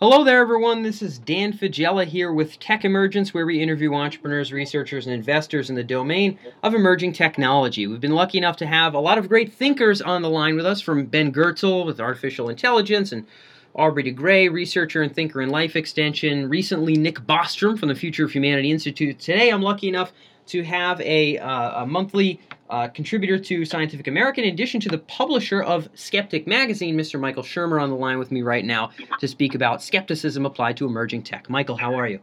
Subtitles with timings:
[0.00, 0.84] Hello there, everyone.
[0.84, 5.70] This is Dan Faggella here with Tech Emergence, where we interview entrepreneurs, researchers, and investors
[5.70, 7.84] in the domain of emerging technology.
[7.88, 10.66] We've been lucky enough to have a lot of great thinkers on the line with
[10.66, 13.26] us, from Ben Goertzel with artificial intelligence and
[13.74, 16.48] Aubrey de Grey, researcher and thinker in life extension.
[16.48, 19.18] Recently, Nick Bostrom from the Future of Humanity Institute.
[19.18, 20.12] Today, I'm lucky enough
[20.48, 22.40] to have a, uh, a monthly
[22.70, 27.18] uh, contributor to Scientific American, in addition to the publisher of Skeptic Magazine, Mr.
[27.18, 28.90] Michael Shermer, on the line with me right now
[29.20, 31.48] to speak about skepticism applied to emerging tech.
[31.48, 32.20] Michael, how are you?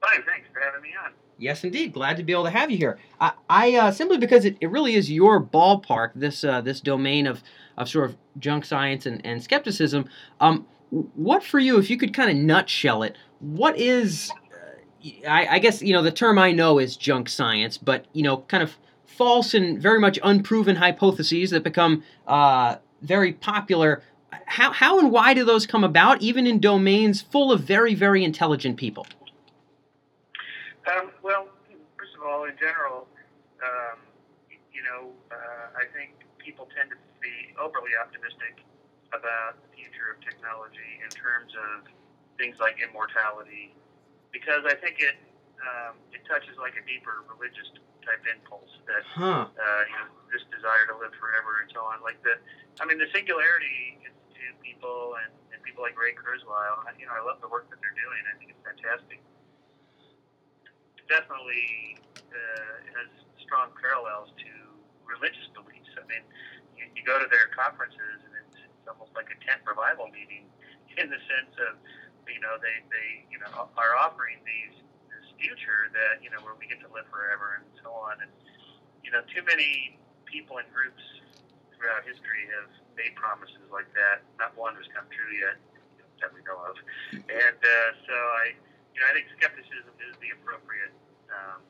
[0.00, 1.12] Fine, thanks for having me on.
[1.38, 1.92] Yes, indeed.
[1.92, 2.98] Glad to be able to have you here.
[3.20, 7.26] I, I uh, simply because it, it really is your ballpark, this uh, this domain
[7.26, 7.42] of,
[7.78, 10.06] of sort of junk science and, and skepticism.
[10.40, 14.30] Um, what for you, if you could kind of nutshell it, what is
[15.26, 18.38] I, I, guess you know the term I know is junk science, but you know,
[18.48, 24.02] kind of false and very much unproven hypotheses that become uh, very popular.
[24.46, 28.24] How, how and why do those come about, even in domains full of very, very
[28.24, 29.06] intelligent people?
[30.86, 31.48] Um, well,
[31.98, 33.06] first of all, in general,
[33.62, 33.98] um,
[34.72, 38.64] you know, uh, I think people tend to be overly optimistic
[39.12, 41.84] about the future of technology in terms of
[42.38, 43.74] things like immortality
[44.32, 45.16] because I think it
[45.60, 47.68] um, it touches like a deeper religious
[48.00, 49.44] type impulse that huh.
[49.46, 52.00] uh, you know this desire to live forever and so on.
[52.00, 52.38] Like the,
[52.80, 56.86] I mean, the Singularity Institute people and, and people like Ray Kurzweil.
[56.96, 58.22] You know, I love the work that they're doing.
[58.30, 59.20] I think it's fantastic.
[61.10, 61.98] Definitely
[62.30, 63.10] uh, has
[63.42, 64.50] strong parallels to
[65.02, 65.90] religious beliefs.
[65.98, 66.22] I mean,
[66.78, 70.46] you, you go to their conferences and it's, it's almost like a tent revival meeting
[70.94, 71.82] in the sense of
[72.32, 74.74] you know, they, they you know, are offering these
[75.10, 78.22] this future that, you know, where we get to live forever and so on.
[78.22, 78.30] And,
[79.02, 81.02] you know, too many people and groups
[81.74, 84.22] throughout history have made promises like that.
[84.38, 85.58] Not one has come true yet
[86.20, 86.76] that we know of.
[87.16, 88.52] And uh, so I,
[88.92, 90.92] you know, I think skepticism is the appropriate
[91.32, 91.64] um,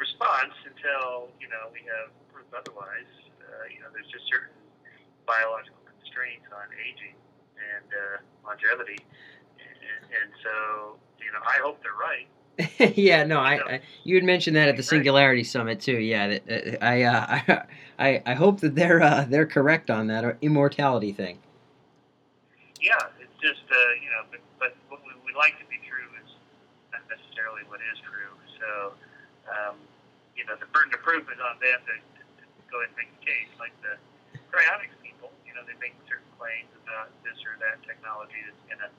[0.00, 3.08] response until, you know, we have proof otherwise.
[3.36, 4.56] Uh, you know, there's just certain
[5.28, 7.14] biological constraints on aging
[7.56, 9.00] and uh, longevity
[10.10, 12.28] and so you know I hope they're right.
[12.96, 16.00] yeah, no, I, I, you had mentioned that at the Singularity Summit too.
[16.00, 16.38] Yeah,
[16.80, 17.62] I, uh,
[17.98, 21.38] I, I hope that they're uh, they're correct on that uh, immortality thing.
[22.80, 26.08] Yeah, it's just uh, you know, but, but what we would like to be true
[26.24, 26.32] is
[26.92, 28.32] not necessarily what is true.
[28.56, 28.96] So,
[29.52, 29.76] um,
[30.32, 33.04] you know, the burden of proof is on them to, to, to go ahead and
[33.04, 33.52] make the case.
[33.60, 34.00] Like the
[34.48, 38.80] cryonics people, you know, they make certain claims about this or that technology that's going
[38.80, 38.92] to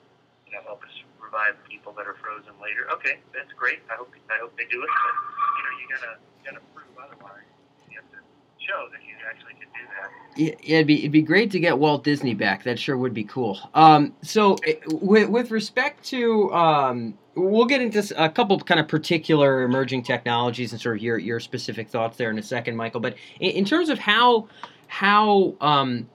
[0.48, 2.90] you know, help us revive people that are frozen later.
[2.92, 3.80] Okay, that's great.
[3.90, 5.14] I hope I hope they do it, but
[5.56, 6.12] you know, you gotta
[6.44, 7.44] gotta prove otherwise.
[7.90, 8.20] You have to
[8.64, 10.08] show that you actually can do that.
[10.36, 12.64] Yeah, yeah, it'd be it'd be great to get Walt Disney back.
[12.64, 13.58] That sure would be cool.
[13.74, 18.88] Um, so eh, with with respect to um, we'll get into a couple kind of
[18.88, 23.00] particular emerging technologies and sort of your your specific thoughts there in a second, Michael.
[23.00, 24.48] But in, in terms of how
[24.86, 26.08] how um,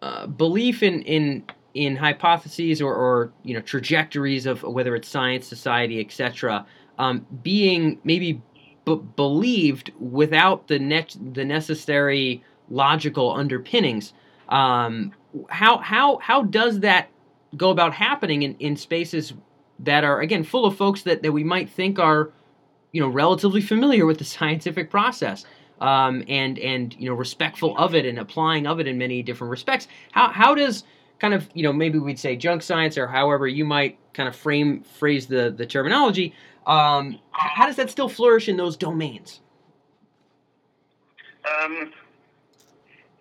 [0.00, 5.46] uh, belief in in in hypotheses or, or you know trajectories of whether it's science,
[5.46, 6.66] society, etc.,
[6.98, 8.42] um, being maybe
[8.84, 14.12] b- believed without the net the necessary logical underpinnings.
[14.48, 15.12] Um,
[15.48, 17.08] how how how does that
[17.56, 19.34] go about happening in, in spaces
[19.78, 22.30] that are again full of folks that, that we might think are
[22.92, 25.44] you know relatively familiar with the scientific process
[25.80, 29.50] um, and and you know respectful of it and applying of it in many different
[29.50, 30.84] respects how how does
[31.22, 34.34] kind of, you know, maybe we'd say junk science or however you might kind of
[34.34, 36.34] frame phrase the the terminology.
[36.66, 39.40] Um, how does that still flourish in those domains?
[41.44, 41.92] Um,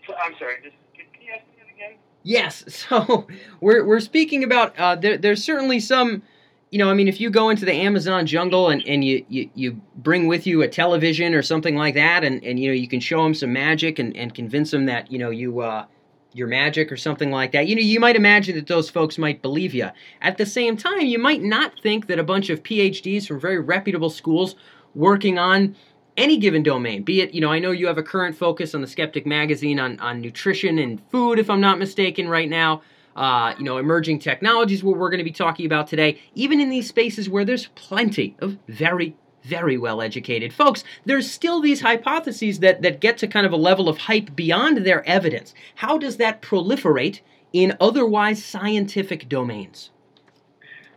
[0.06, 0.56] so, I'm sorry.
[0.63, 1.97] Just, can, you ask me that again?
[2.23, 2.63] Yes.
[2.89, 3.28] So
[3.62, 6.23] we're we're speaking about uh, there, there's certainly some.
[6.72, 9.50] You know, I mean, if you go into the Amazon jungle and, and you, you,
[9.56, 12.88] you bring with you a television or something like that, and, and you know you
[12.88, 15.85] can show them some magic and, and convince them that you know you uh,
[16.34, 17.68] your magic or something like that.
[17.68, 19.90] You know, you might imagine that those folks might believe you.
[20.22, 23.60] At the same time, you might not think that a bunch of PhDs from very
[23.60, 24.56] reputable schools
[24.95, 25.75] working on
[26.18, 28.81] any given domain, be it, you know, I know you have a current focus on
[28.81, 32.81] the Skeptic magazine on, on nutrition and food, if I'm not mistaken, right now.
[33.13, 36.69] Uh, you know, emerging technologies, what we're going to be talking about today, even in
[36.69, 42.60] these spaces where there's plenty of very very well educated folks, there's still these hypotheses
[42.60, 45.54] that, that get to kind of a level of hype beyond their evidence.
[45.76, 47.22] How does that proliferate
[47.54, 49.90] in otherwise scientific domains?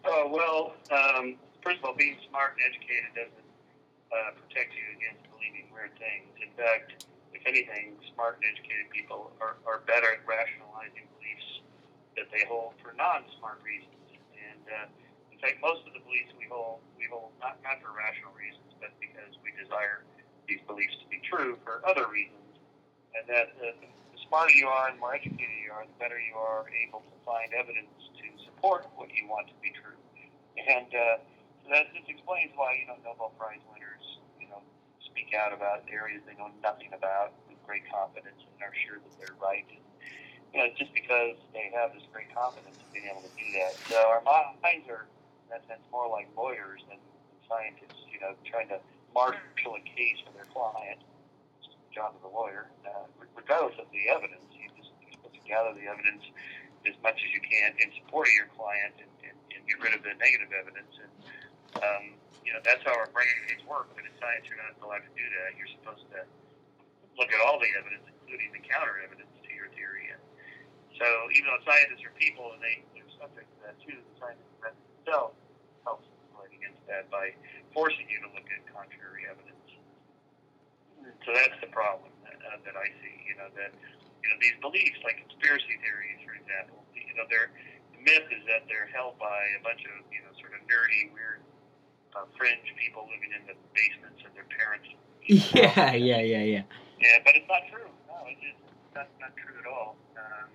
[0.05, 3.49] Oh, well, um, first of all, being smart and educated doesn't
[4.13, 6.29] uh, protect you against believing weird things.
[6.45, 11.65] In fact, if anything, smart and educated people are, are better at rationalizing beliefs
[12.17, 13.91] that they hold for non smart reasons.
[14.69, 14.87] uh,
[15.45, 18.97] fact, most of the beliefs we hold, we hold not, not for rational reasons, but
[18.97, 20.01] because we desire
[20.49, 22.41] these beliefs to be true for other reasons.
[23.13, 26.33] And that uh, the smarter you are and more educated you are, the better you
[26.33, 30.01] are able to find evidence to support what you want to be true.
[30.57, 31.21] And uh,
[31.69, 34.05] that just explains why, you know, Nobel Prize winners,
[34.41, 34.65] you know,
[35.05, 39.13] speak out about areas they know nothing about with great confidence and are sure that
[39.21, 39.69] they're right.
[39.69, 39.85] And,
[40.57, 43.77] you know, just because they have this great confidence in being able to do that.
[43.93, 45.05] So our minds are
[45.55, 46.99] that sense, more like lawyers than
[47.47, 48.83] scientists, you know, trying to
[49.15, 50.99] marshal a case for their client.
[51.63, 52.67] It's the job of the lawyer.
[52.83, 53.07] Uh,
[53.39, 56.27] regardless of the evidence, you just you're supposed to gather the evidence
[56.83, 59.95] as much as you can in support of your client and, and, and get rid
[59.95, 60.91] of the negative evidence.
[60.99, 61.13] And,
[61.79, 62.05] um,
[62.43, 63.89] you know, that's how our brains work.
[63.95, 65.55] But in science, you're not allowed to do that.
[65.55, 66.27] You're supposed to
[67.17, 70.13] look at all the evidence, including the counter evidence to your theory.
[70.13, 70.21] And
[71.01, 74.59] so even though scientists are people and they, they're subject to that too, the scientific
[74.61, 75.33] method itself
[75.89, 76.05] helps
[76.37, 77.35] fight against that by
[77.75, 79.67] forcing you to look at contrary evidence.
[81.27, 83.17] So that's the problem that, uh, that I see.
[83.27, 83.75] You know that
[84.23, 86.79] you know these beliefs, like conspiracy theories, for example.
[86.95, 87.51] You know, they're
[87.93, 91.11] the myth is that they're held by a bunch of you know sort of nerdy,
[91.13, 91.43] weird,
[92.15, 94.87] uh, fringe people living in the basements of their parents.
[95.25, 96.65] Yeah, yeah, yeah, yeah.
[97.01, 97.89] Yeah, but it's not true.
[98.05, 98.61] No, it's just
[98.93, 99.97] not, not true at all.
[100.21, 100.53] Um,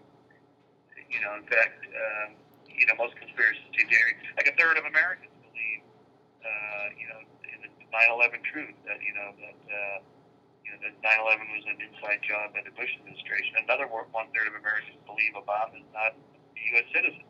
[1.10, 2.38] you know, in fact, um,
[2.70, 5.34] you know, most conspiracy theories, like a third of Americans
[6.44, 9.98] uh, you know, in the 9/11 truth that you know that uh,
[10.64, 13.60] you know that 9/11 was an inside job by the Bush administration.
[13.66, 16.88] Another one third of Americans believe Obama is not a U.S.
[16.94, 17.26] citizen.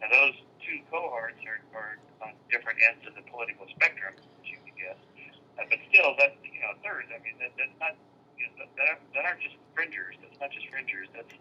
[0.00, 4.58] Now those two cohorts are, are on different ends of the political spectrum, as you
[4.64, 5.00] can guess.
[5.56, 7.08] Uh, but still, that you know, third.
[7.12, 7.96] I mean, that, that's not.
[8.36, 10.12] You know, that, that aren't just fringers.
[10.20, 11.08] That's not just fringers.
[11.16, 11.32] That's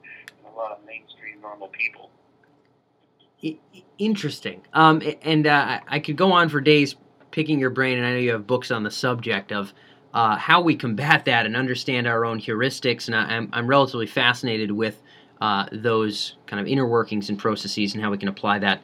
[0.47, 2.09] a lot of mainstream normal people
[3.97, 4.61] interesting.
[4.73, 6.95] Um, and uh, I could go on for days
[7.35, 9.73] picking your brain, and I know you have books on the subject of
[10.13, 13.07] uh, how we combat that and understand our own heuristics.
[13.07, 15.01] And I, am I'm relatively fascinated with
[15.41, 18.81] uh, those kind of inner workings and processes and how we can apply that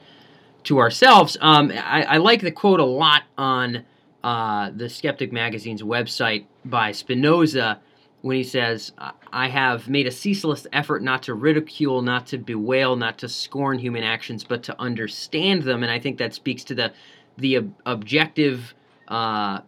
[0.64, 1.38] to ourselves.
[1.40, 3.86] Um, I, I, like the quote a lot on
[4.22, 7.80] uh, the Skeptic Magazine's website by Spinoza
[8.22, 8.92] when he says,
[9.32, 13.80] I have made a ceaseless effort not to ridicule, not to bewail, not to scorn
[13.80, 15.84] human actions, but to understand them.
[15.84, 16.92] And I think that speaks to the,
[17.38, 18.74] the ob- objective
[19.08, 19.62] uh,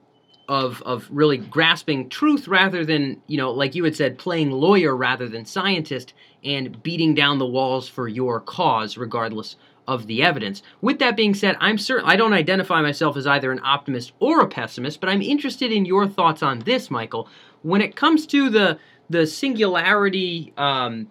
[0.48, 4.96] of, of really grasping truth rather than, you know, like you had said, playing lawyer
[4.96, 6.14] rather than scientist
[6.44, 9.56] and beating down the walls for your cause, regardless
[9.88, 10.62] of the evidence.
[10.82, 14.42] With that being said, I'm certain I don't identify myself as either an optimist or
[14.42, 17.28] a pessimist, but I'm interested in your thoughts on this, Michael
[17.64, 18.78] when it comes to the
[19.10, 21.08] the singularity, um,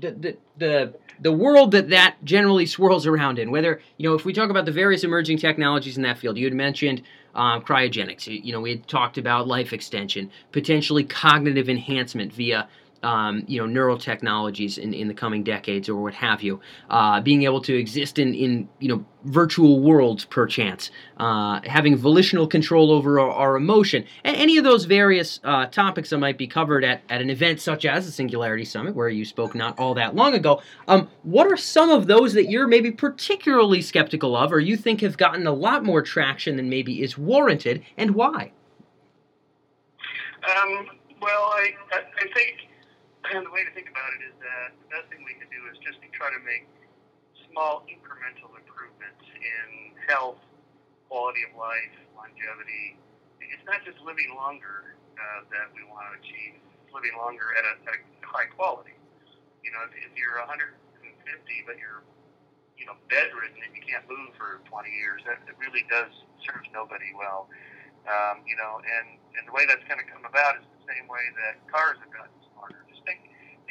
[0.00, 3.50] the, the the the world that that generally swirls around in.
[3.50, 6.44] Whether you know, if we talk about the various emerging technologies in that field, you
[6.44, 7.02] had mentioned
[7.34, 8.26] um, cryogenics.
[8.26, 12.68] You know, we had talked about life extension, potentially cognitive enhancement via
[13.04, 16.60] um, you know neural technologies in, in the coming decades or what have you,
[16.90, 22.46] uh, being able to exist in, in you know virtual worlds perchance, uh, having volitional
[22.46, 26.46] control over our, our emotion, and any of those various uh, topics that might be
[26.46, 29.94] covered at, at an event such as the Singularity Summit, where you spoke not all
[29.94, 30.62] that long ago.
[30.88, 35.02] Um, what are some of those that you're maybe particularly skeptical of, or you think
[35.02, 38.52] have gotten a lot more traction than maybe is warranted, and why?
[40.44, 40.86] Um,
[41.22, 42.68] well, I, I think
[43.32, 45.64] and the way to think about it is that the best thing we can do
[45.72, 46.68] is just to try to make
[47.48, 50.40] small incremental improvements in health,
[51.08, 53.00] quality of life, longevity.
[53.40, 57.64] It's not just living longer uh, that we want to achieve, it's living longer at
[57.64, 58.92] a, at a high quality.
[59.64, 60.68] You know, if, if you're 150
[61.64, 62.04] but you're
[62.76, 66.12] you know bedridden and you can't move for 20 years, that it really does
[66.44, 67.48] serve nobody well.
[68.04, 71.08] Um, you know, and and the way that's going to come about is the same
[71.08, 72.43] way that cars have gotten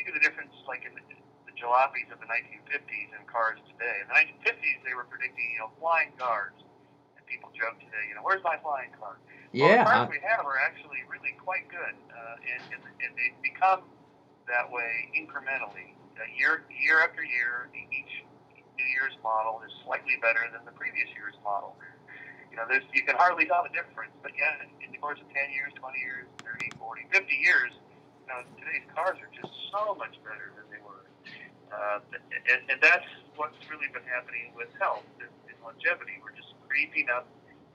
[0.03, 1.03] think of the difference, like in the,
[1.47, 4.03] the jalopies of the 1950s and cars today.
[4.03, 6.51] In the 1950s, they were predicting, you know, flying cars,
[7.15, 9.15] and people joke today, you know, where's my flying car?
[9.55, 9.87] Yeah.
[9.87, 13.31] Well, the cars we have are actually really quite good, uh, and, and and they
[13.39, 13.87] become
[14.51, 17.71] that way incrementally, uh, year year after year.
[17.71, 18.27] Each
[18.75, 21.79] New Year's model is slightly better than the previous year's model.
[22.51, 25.29] You know, there's, you can hardly tell the difference, but yeah, in the course of
[25.29, 27.71] 10 years, 20 years, 30, 40, 50 years,
[28.23, 31.03] you know, today's cars are just so much better than they were.
[31.67, 31.99] Uh,
[32.47, 36.21] and, and that's what's really been happening with health and, and longevity.
[36.23, 37.27] We're just creeping up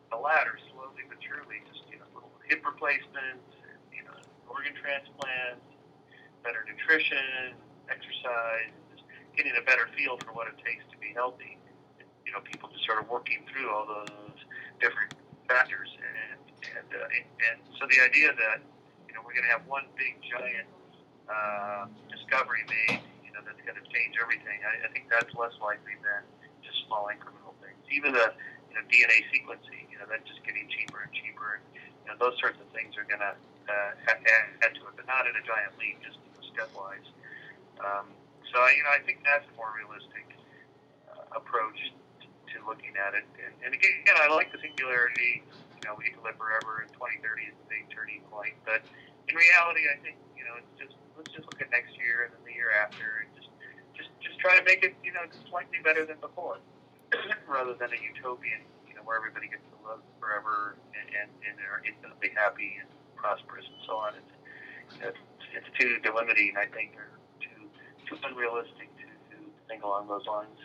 [0.08, 1.60] the ladder slowly but surely.
[1.68, 4.16] Just you know, little hip replacements, and, you know,
[4.48, 5.66] organ transplants,
[6.40, 7.58] better nutrition,
[7.92, 9.04] exercise, just
[9.36, 11.60] getting a better feel for what it takes to be healthy.
[12.24, 14.40] you know, people just sort of working through all those
[14.80, 15.12] different
[15.44, 15.90] factors.
[15.98, 16.40] And
[16.78, 17.18] and uh,
[17.50, 18.62] and, so the idea that
[19.18, 20.70] know we're going to have one big giant
[21.26, 24.62] uh, discovery made, you know, that's going to change everything.
[24.62, 26.22] I, I think that's less likely than
[26.62, 27.82] just small incremental things.
[27.90, 28.30] Even the
[28.70, 31.58] you know DNA sequencing, you know, that's just getting cheaper and cheaper.
[31.58, 34.22] And, you know, those sorts of things are going to uh, add,
[34.62, 36.22] add to it, but not at a giant leap, just
[36.54, 37.04] stepwise.
[37.82, 38.14] Um,
[38.54, 40.30] so you know, I think that's a more realistic
[41.10, 41.76] uh, approach
[42.22, 43.26] to, to looking at it.
[43.36, 45.42] And, and again, I like the singularity
[45.78, 48.58] you know, we can live forever, and 2030 is the big turning point.
[48.66, 48.82] But
[49.28, 52.30] in reality, I think you know, it's just let's just look at next year and
[52.32, 53.52] then the year after, and just
[53.94, 56.58] just just try to make it you know just slightly better than before,
[57.48, 61.54] rather than a utopian you know where everybody gets to live forever and and, and
[61.68, 64.16] are infinitely happy and prosperous and so on.
[64.16, 64.34] It's
[65.04, 67.68] it's, it's too delimiting, I think, or too
[68.08, 69.06] too unrealistic to,
[69.36, 69.36] to
[69.68, 70.56] think along those lines.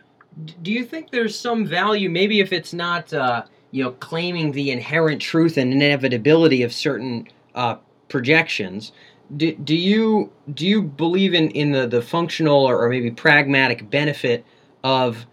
[0.63, 3.43] Do you think there's some value, maybe if it's not uh,
[3.73, 7.75] you know, claiming the inherent truth and inevitability of certain uh,
[8.13, 8.91] projections.
[9.35, 13.89] Do, do you do you believe in, in the, the functional or, or maybe pragmatic
[13.89, 14.45] benefit
[14.83, 15.25] of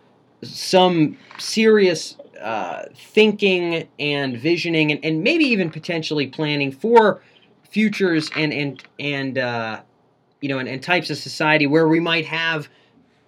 [0.43, 7.23] some serious uh, thinking and visioning and, and maybe even potentially planning for
[7.69, 9.83] futures and and and uh,
[10.41, 12.71] you know and, and types of society where we might have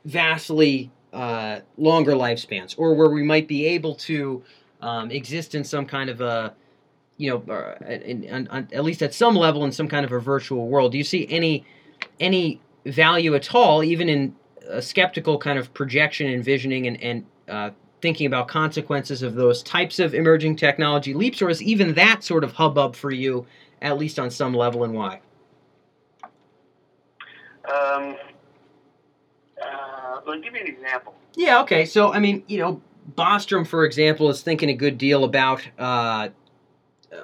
[0.06, 4.42] vastly uh, longer lifespans or where we might be able to
[4.80, 6.54] um, exist in some kind of a,
[7.22, 10.10] you know, uh, in, in, in, at least at some level in some kind of
[10.10, 10.90] a virtual world.
[10.90, 11.64] Do you see any
[12.18, 14.34] any value at all, even in
[14.68, 20.00] a skeptical kind of projection, envisioning, and and uh, thinking about consequences of those types
[20.00, 23.46] of emerging technology leaps, or is even that sort of hubbub for you,
[23.80, 25.20] at least on some level, and why?
[27.72, 28.16] Um,
[29.62, 31.14] uh, well, give me an example.
[31.36, 31.60] Yeah.
[31.60, 31.84] Okay.
[31.84, 32.82] So I mean, you know,
[33.14, 36.30] Bostrom, for example, is thinking a good deal about uh,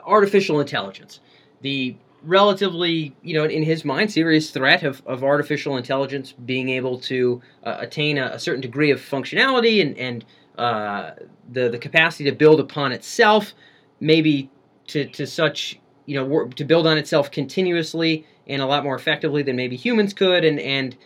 [0.04, 1.20] artificial intelligence.
[1.62, 6.98] The relatively, you know, in his mind, serious threat of, of artificial intelligence being able
[6.98, 10.24] to uh, attain a, a, certain degree of functionality and, and
[10.56, 11.12] uh,
[11.52, 13.54] the, the capacity to build upon itself,
[14.00, 14.50] maybe
[14.88, 19.42] to, to such, you know, to build on itself continuously and a lot more effectively
[19.42, 20.96] than maybe humans could, and, and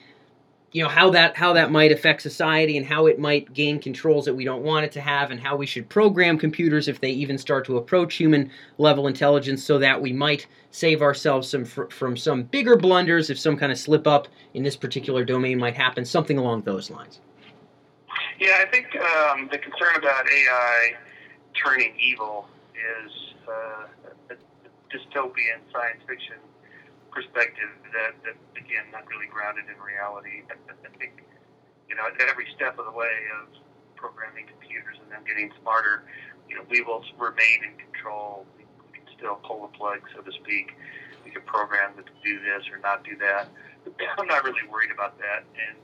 [0.73, 4.25] you know how that how that might affect society and how it might gain controls
[4.25, 7.11] that we don't want it to have and how we should program computers if they
[7.11, 11.91] even start to approach human level intelligence so that we might save ourselves some fr-
[11.91, 15.77] from some bigger blunders if some kind of slip up in this particular domain might
[15.77, 17.21] happen something along those lines.
[18.41, 20.95] Yeah i think um, the concern about ai
[21.63, 23.13] turning evil is
[23.47, 24.35] uh,
[24.91, 26.37] dystopian science fiction
[27.13, 30.43] perspective that, that again, not really grounded in reality.
[30.49, 31.21] I, I think,
[31.87, 33.53] you know, at every step of the way of
[33.95, 36.09] programming computers and them getting smarter,
[36.49, 38.49] you know, we will remain in control.
[38.57, 38.65] We,
[38.97, 40.73] can still pull the plug, so to speak.
[41.25, 43.49] We can program them to do this or not do that.
[44.19, 45.45] I'm not really worried about that.
[45.55, 45.77] And,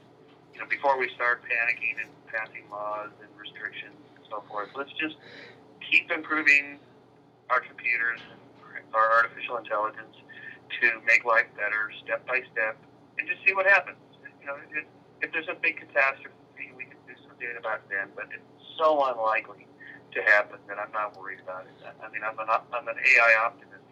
[0.52, 4.92] you know, before we start panicking and passing laws and restrictions and so forth, let's
[4.98, 5.16] just
[5.84, 6.80] keep improving
[7.50, 8.40] our computers and
[8.94, 10.16] our artificial intelligence
[10.80, 12.76] to make life better step by step
[13.18, 13.98] and just see what happens.
[14.40, 14.84] You know, if,
[15.24, 18.44] if there's a big catastrophe, we can do something about it then, but it's
[18.76, 19.66] so unlikely
[20.14, 21.74] to happen that I'm not worried about it.
[21.84, 23.84] I mean, I'm an, I'm an AI optimist,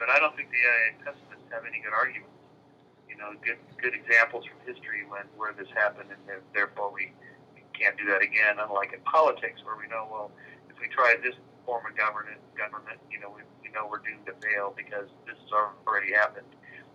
[0.00, 2.32] but I don't think the AI pessimists have any good arguments.
[3.04, 7.12] You know, good good examples from history when where this happened, and therefore we,
[7.80, 8.60] can't do that again.
[8.60, 10.28] Unlike in politics, where we know, well,
[10.68, 11.32] if we try this
[11.64, 13.40] form of government, government, you know, we,
[13.72, 15.52] know we're doomed to fail because this has
[15.86, 16.46] already happened.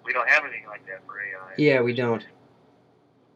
[0.05, 1.53] We don't have anything like that for AI.
[1.57, 2.25] Yeah, we don't.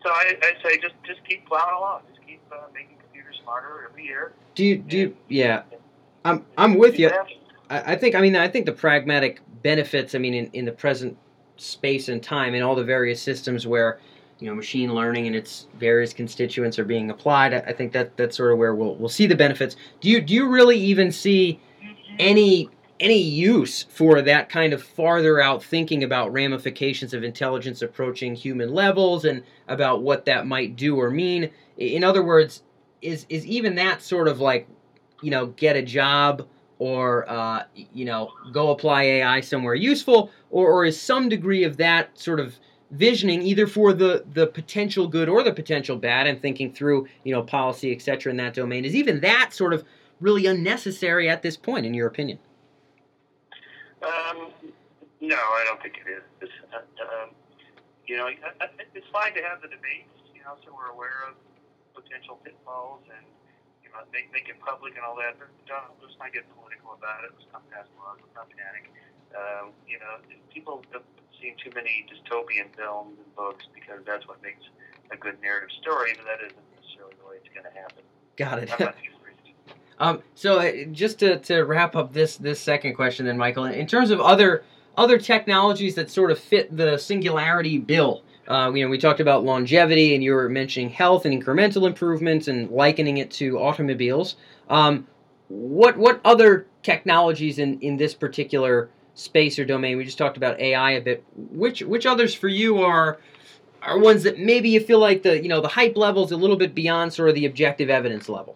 [0.03, 2.01] So I, I say just just keep plowing along.
[2.09, 4.33] Just keep uh, making computers smarter every year.
[4.55, 5.63] Do you do you, yeah?
[6.23, 7.09] I'm I'm with you.
[7.69, 10.15] I, I think I mean I think the pragmatic benefits.
[10.15, 11.17] I mean in, in the present
[11.57, 13.99] space and time in all the various systems where
[14.39, 17.53] you know machine learning and its various constituents are being applied.
[17.53, 19.75] I, I think that that's sort of where we'll we'll see the benefits.
[19.99, 21.59] Do you do you really even see
[22.19, 22.69] any
[22.99, 28.73] any use for that kind of farther out thinking about ramifications of intelligence approaching human
[28.73, 31.49] levels and about what that might do or mean.
[31.77, 32.63] In other words,
[33.01, 34.67] is is even that sort of like,
[35.21, 36.45] you know, get a job
[36.77, 41.77] or uh, you know go apply AI somewhere useful, or, or is some degree of
[41.77, 42.57] that sort of
[42.91, 47.33] visioning either for the the potential good or the potential bad and thinking through you
[47.33, 48.83] know policy etc in that domain?
[48.83, 49.85] Is even that sort of
[50.19, 52.39] really unnecessary at this point in your opinion
[54.03, 54.51] um,
[55.21, 56.49] no, I don't think it is.
[57.03, 57.35] um,
[58.07, 61.35] you know, it's fine to have the debates, you know, so we're aware of
[61.93, 63.25] potential pitfalls and
[63.83, 65.35] you know make make it public and all that.
[65.37, 67.35] But don't let's not get political about it.
[67.35, 68.17] Let's not pass laws.
[68.23, 68.89] Let's not panic.
[69.35, 71.05] Um, you know, people have
[71.37, 74.63] seen too many dystopian films and books because that's what makes
[75.11, 78.03] a good narrative story, but that isn't necessarily the way it's going to happen.
[78.37, 78.73] Got it.
[78.73, 79.37] I'm not too worried.
[79.99, 83.85] Um, so uh, just to, to wrap up this this second question, then Michael, in
[83.87, 84.63] terms of other
[84.97, 89.43] other technologies that sort of fit the singularity bill, uh, you know, we talked about
[89.43, 94.37] longevity, and you were mentioning health and incremental improvements, and likening it to automobiles.
[94.69, 95.05] Um,
[95.49, 99.97] what what other technologies in in this particular space or domain?
[99.97, 101.23] We just talked about AI a bit.
[101.35, 103.19] Which which others for you are
[103.81, 106.37] are ones that maybe you feel like the you know the hype level is a
[106.37, 108.55] little bit beyond sort of the objective evidence level?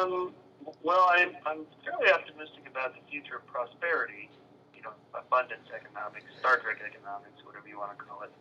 [0.00, 0.32] Um,
[0.80, 4.32] well, I'm, I'm fairly optimistic about the future of prosperity,
[4.72, 8.32] you know, abundance economics, Star Trek economics, whatever you want to call it,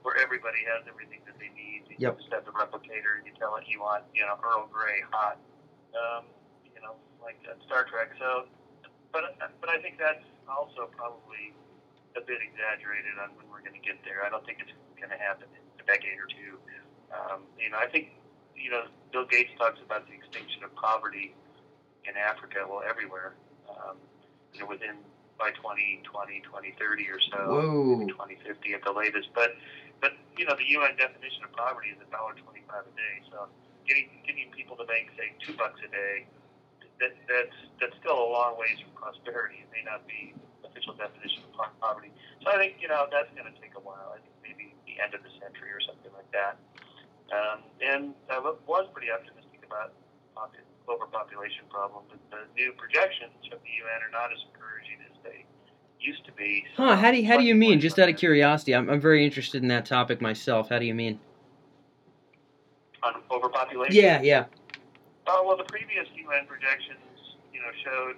[0.00, 1.84] where everybody has everything that they need.
[1.92, 2.20] You Yep.
[2.24, 5.36] just have the replicator and you tell it you want, you know, Earl Grey hot,
[5.92, 6.24] um,
[6.64, 8.12] you know, like uh, Star Trek.
[8.18, 8.48] So,
[9.12, 11.52] but, but I think that's also probably
[12.16, 14.24] a bit exaggerated on when we're going to get there.
[14.24, 16.56] I don't think it's going to happen in a decade or two.
[17.14, 18.10] Um, you know, I think
[18.56, 21.38] you know, Bill Gates talks about the extinction of poverty
[22.02, 23.38] in Africa, well, everywhere,
[23.70, 23.94] um,
[24.50, 24.98] you know, within
[25.38, 26.02] by 2020,
[26.42, 27.94] 2030 or so, Whoa.
[27.94, 29.30] maybe 2050 at the latest.
[29.30, 29.54] But,
[30.02, 33.14] but you know, the UN definition of poverty is a dollar twenty-five a day.
[33.30, 33.46] So,
[33.86, 36.26] getting getting people to make say two bucks a day,
[36.98, 39.62] that that's that's still a long ways from prosperity.
[39.62, 40.34] It may not be
[40.66, 42.10] official definition of poverty.
[42.42, 44.10] So I think you know that's going to take a while.
[44.14, 46.58] I think maybe the end of the century or something like that.
[47.32, 49.92] Um, and I was pretty optimistic about
[50.36, 55.16] popu- overpopulation problem, but the new projections from the UN are not as encouraging as
[55.24, 55.44] they
[56.00, 56.64] used to be.
[56.76, 56.96] So Huh?
[56.96, 57.80] How do you, how do you mean?
[57.80, 60.68] Just out of curiosity, I'm, I'm very interested in that topic myself.
[60.68, 61.18] How do you mean?
[63.04, 63.94] on overpopulation.
[63.94, 64.48] Yeah, yeah.
[65.28, 68.16] Oh well, the previous UN projections, you know, showed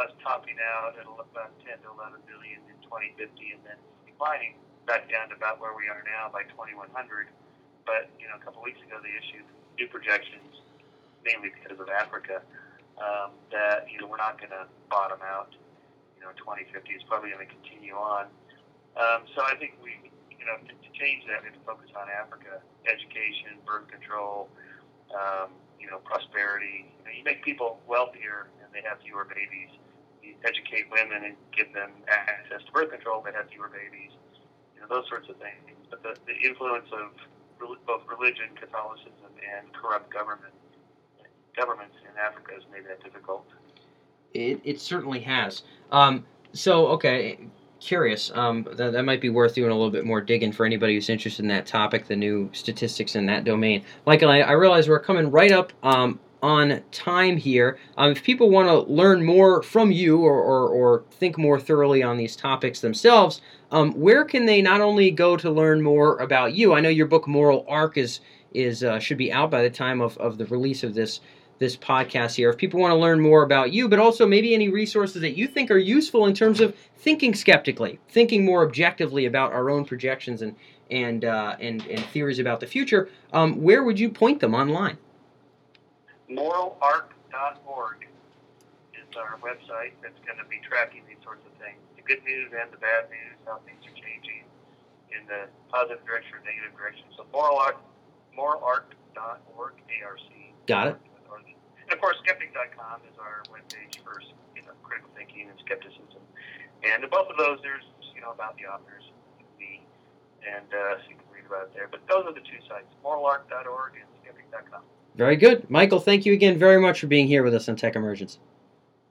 [0.00, 4.56] us topping out at about 10 to 11 billion in 2050, and then declining
[4.88, 7.28] back down to about where we are now by 2100.
[7.86, 9.46] But you know, a couple weeks ago, they issued
[9.78, 10.60] new projections,
[11.24, 12.42] mainly because of Africa,
[12.98, 15.54] um, that you know we're not going to bottom out.
[16.18, 18.26] You know, 2050 is probably going to continue on.
[18.96, 21.92] Um, so I think we, you know, to, to change that, we have to focus
[21.92, 24.48] on Africa, education, birth control,
[25.12, 26.88] um, you know, prosperity.
[26.88, 29.68] You know, you make people wealthier and they have fewer babies.
[30.24, 34.16] You educate women and give them access to birth control, they have fewer babies.
[34.74, 35.60] You know, those sorts of things.
[35.92, 37.12] But the, the influence of
[37.58, 39.12] both religion, Catholicism,
[39.56, 40.52] and corrupt government
[41.56, 43.46] governments in Africa has made that difficult.
[44.34, 45.62] It, it certainly has.
[45.90, 47.38] Um, so, okay,
[47.80, 48.30] curious.
[48.34, 51.08] Um, that, that might be worth doing a little bit more digging for anybody who's
[51.08, 53.84] interested in that topic, the new statistics in that domain.
[54.06, 57.78] Michael, I, I realize we're coming right up um, on time here.
[57.96, 62.02] Um, if people want to learn more from you or, or, or think more thoroughly
[62.02, 66.54] on these topics themselves, um, where can they not only go to learn more about
[66.54, 66.74] you?
[66.74, 68.20] I know your book Moral Arc is
[68.54, 71.20] is uh, should be out by the time of, of the release of this
[71.58, 72.50] this podcast here.
[72.50, 75.46] If people want to learn more about you, but also maybe any resources that you
[75.46, 80.42] think are useful in terms of thinking skeptically, thinking more objectively about our own projections
[80.42, 80.54] and
[80.90, 84.98] and uh, and, and theories about the future, um, where would you point them online?
[86.30, 88.08] moralarc.org
[88.94, 92.52] is our website that's going to be tracking these sorts of things the good news
[92.52, 94.44] and the bad news, how things are changing
[95.14, 97.06] in the positive direction or negative direction.
[97.16, 97.78] So, moralarc,
[98.36, 100.20] moralarc.org, ARC.
[100.66, 100.96] Got it.
[101.86, 104.18] And of course, skeptic.com is our webpage for
[104.58, 106.18] you know, critical thinking and skepticism.
[106.82, 109.06] And in both of those, there's you know about the authors,
[109.54, 109.86] me,
[110.42, 111.86] and uh, so you can read about it there.
[111.86, 114.82] But those are the two sites: moralarc.org and skeptic.com.
[115.16, 115.98] Very good, Michael.
[115.98, 118.38] Thank you again very much for being here with us on Tech Emergence.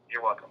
[0.09, 0.49] You're welcome.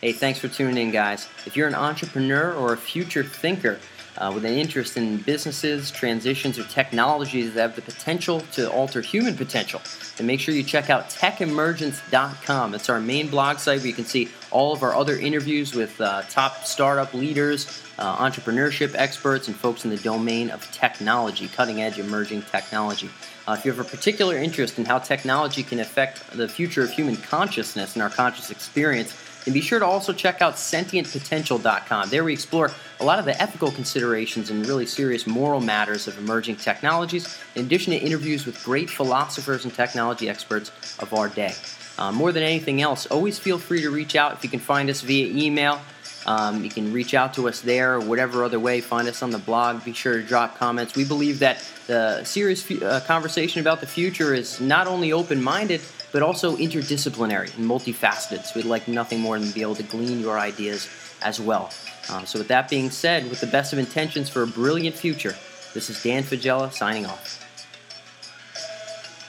[0.00, 1.28] Hey, thanks for tuning in, guys.
[1.46, 3.78] If you're an entrepreneur or a future thinker
[4.18, 9.00] uh, with an interest in businesses, transitions, or technologies that have the potential to alter
[9.00, 9.80] human potential,
[10.16, 12.74] then make sure you check out techemergence.com.
[12.74, 16.00] It's our main blog site where you can see all of our other interviews with
[16.00, 21.80] uh, top startup leaders, uh, entrepreneurship experts, and folks in the domain of technology, cutting
[21.80, 23.08] edge emerging technology.
[23.46, 26.90] Uh, if you have a particular interest in how technology can affect the future of
[26.90, 32.10] human consciousness and our conscious experience, then be sure to also check out sentientpotential.com.
[32.10, 36.18] There we explore a lot of the ethical considerations and really serious moral matters of
[36.18, 41.54] emerging technologies, in addition to interviews with great philosophers and technology experts of our day.
[41.98, 44.88] Uh, more than anything else, always feel free to reach out if you can find
[44.88, 45.80] us via email.
[46.24, 48.80] Um, you can reach out to us there, or whatever other way.
[48.80, 49.84] Find us on the blog.
[49.84, 50.94] Be sure to drop comments.
[50.94, 55.80] We believe that the serious uh, conversation about the future is not only open-minded,
[56.12, 58.44] but also interdisciplinary and multifaceted.
[58.44, 60.88] So we'd like nothing more than to be able to glean your ideas
[61.22, 61.70] as well.
[62.10, 65.34] Um, so with that being said, with the best of intentions for a brilliant future,
[65.74, 67.38] this is Dan Faggella signing off.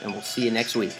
[0.02, 0.94] And we'll see you next week.